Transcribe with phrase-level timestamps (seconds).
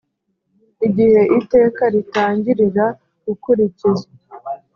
[0.87, 2.85] igihe iteka ritangirira
[3.25, 4.09] gukurikizwa